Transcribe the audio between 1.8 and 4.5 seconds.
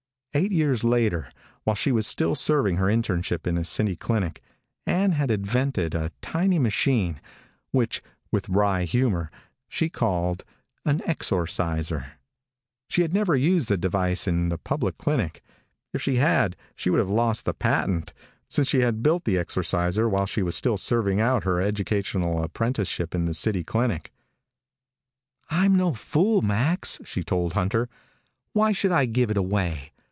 was still serving her internship in a city clinic,